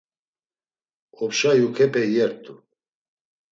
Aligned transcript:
Opşa 1.21 1.51
yuǩepe 1.59 2.01
iyert̆u. 2.07 2.53